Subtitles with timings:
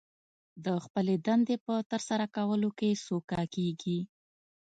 [0.65, 3.99] د خپلې دندې په ترسره کولو کې سوکه کېږي